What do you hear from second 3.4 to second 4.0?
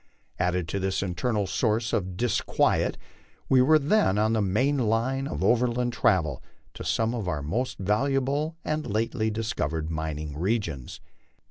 we were